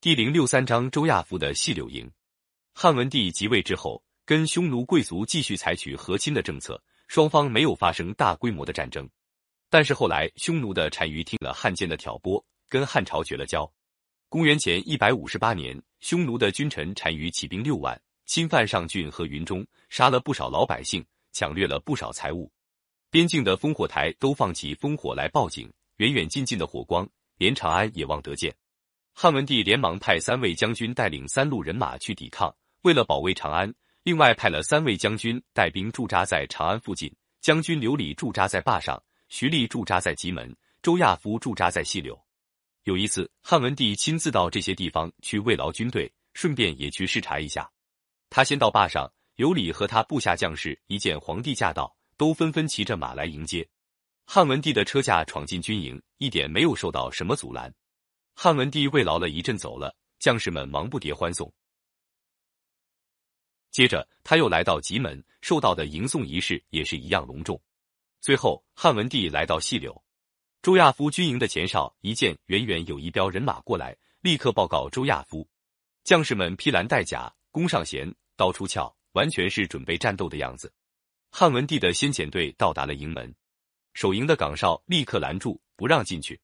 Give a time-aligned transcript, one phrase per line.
[0.00, 2.08] 第零六三章周亚夫的细柳营。
[2.72, 9.10] 汉文帝即位之后，跟匈奴贵族继续采取和亲的政策，双方没有发生大规模的战争。
[9.68, 13.68] 但是后来，匈奴的单于听了汉奸的挑拨，跟汉朝绝了交。
[14.28, 22.48] 公元前一百五十八年，匈奴的君臣单于起兵六万，侵犯上郡和云中，杀了不少老百姓，抢掠了不少财物。
[23.10, 28.54] 边境的烽火台都放起烽火来报警，远远近近的火光，连长安也望得见。
[29.20, 32.54] 汉文帝连忙派三位将军带领三路人马去抵抗。
[32.82, 37.12] 为了保卫长安，另外派了三位将军带兵驻扎在长安附近。
[37.40, 42.16] 将军刘礼驻扎在坝上，徐厉驻扎在棘门，周亚夫驻扎在细柳。
[42.84, 47.68] 有一次，汉文帝亲自到这些地方去慰劳军队，顺便也去视察一下。
[48.30, 53.68] 他先到坝上，刘礼和他部下将士一见皇帝驾到，都纷纷骑着马来迎接。
[54.24, 57.74] 汉文帝的车驾闯进军营，一点没有受到什么阻拦。
[58.40, 61.52] 汉文帝慰劳了一阵走了，将士们忙不迭欢送。
[63.72, 67.60] 接着他又来到棘门，受到的迎送仪式也是一样隆重。
[68.20, 70.04] 最后汉文帝来到细柳，
[70.62, 75.44] 周亚夫军营的前哨一见远远有一彪人马过来，立刻报告周亚夫。
[76.04, 80.72] 将士们披蓝戴甲，弓上弦，刀出鞘，完全是准备战斗的样子。
[81.32, 83.34] 汉文帝的先遣队到达了营门，
[83.94, 86.40] 守营的岗哨立刻拦住，不让进去。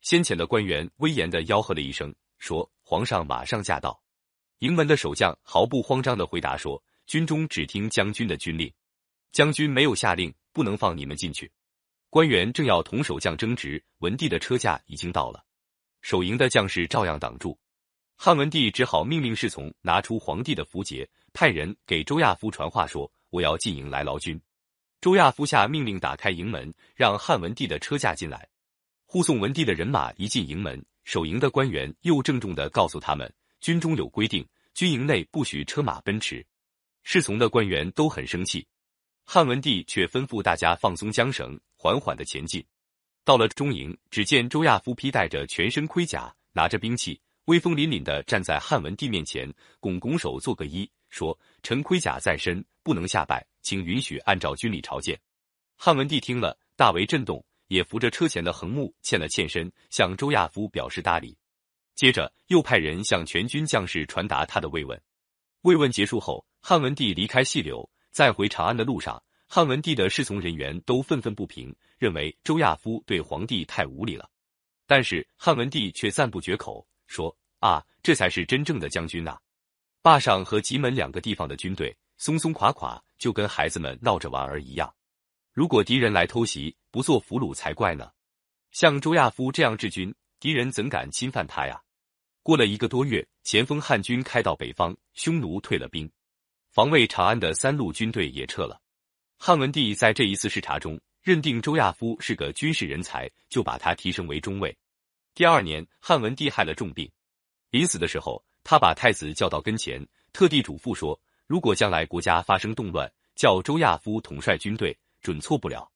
[0.00, 4.02] 先前的官员威严的吆喝了一声，说：“皇上马上驾到。”
[4.60, 8.72] 营门的守将毫不慌张的回答说：“军中只听将军的军令，
[9.32, 11.50] 将军没有下令，不能放你们进去。”
[12.10, 15.44] 官员正要同守将争执，文帝的车驾已经到了，
[16.02, 17.58] 守营的将士照样挡住。
[18.16, 24.38] 汉文帝只好命令侍从拿出皇帝的符节，派人给周亚夫传话说：“我要进营来劳军。”
[25.00, 28.46] 周亚夫下命令打开营门，让汉文帝的车驾进来。
[29.12, 33.28] 护送文帝的人马一进营门，守营的官员又郑重的告诉他们：
[33.60, 36.46] 军中有规定，军营内不许车马奔驰。
[37.02, 38.64] 侍从的官员都很生气，
[39.24, 42.64] 汉文帝却吩咐大家放松缰绳，缓缓的前进。
[43.24, 55.20] 到了中营，只见周亚夫披戴着全身盔甲，拿着兵器，威风凛凛的站在汉文帝面前，拱拱手做个揖，说：“臣盔甲在身，不能下拜，请允许按照军礼朝见。”
[55.74, 57.44] 汉文帝听了，大为震动。
[57.70, 61.36] 也扶着车前的横木欠了欠身，向周亚夫表示大礼。
[61.94, 65.00] 接着又派人向全军将士传达他的慰问。
[65.62, 74.28] 慰问结束后，汉文帝离开细柳，在回长安的路上，汉文帝的侍从人员都愤愤不平，认为周亚夫对皇帝太无礼了。
[74.88, 79.38] 但是汉文帝却赞不绝口，说：“啊，这才是真正的将军呐！
[80.02, 84.92] 坝上和棘门两个地方的军队松松垮垮，就跟孩子们闹着玩儿一样。”
[85.52, 88.10] 如果敌人来偷袭，不做俘虏才怪呢。
[88.70, 91.82] 像周亚夫这样治军，敌人怎敢侵犯他呀？
[92.42, 96.10] 过了一个多月，前锋汉军开到北方，匈奴退了兵，
[96.70, 98.80] 防卫长安的三路军队也撤了。
[99.38, 104.76] 汉文帝在这一次视察中，认定周亚夫是个军事人才，就把他提升为中尉。
[105.34, 107.10] 第二年，汉文帝害了重病，
[107.70, 114.96] 临死的时候，他把太子叫到跟前，特地嘱咐说：如果将来国家发生动乱，叫周亚夫统帅军队。
[115.20, 115.90] 准错不了。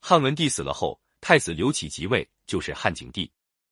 [0.00, 3.30] 汉文帝死了后，太子刘启即位，就是汉景帝。